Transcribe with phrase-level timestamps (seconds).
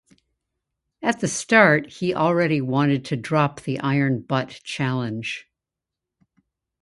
[1.03, 5.45] At the start he already wanted to drop the Iron Butt challenge.